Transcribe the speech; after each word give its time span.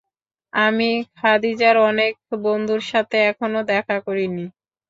আমি 0.53 0.89
খাদিজার 1.17 1.75
অনেক 1.89 2.13
বন্ধুর 2.43 2.81
সাথে 2.91 3.17
এখনো 3.29 3.59
দেখা 3.71 3.97
করিনি। 4.07 4.45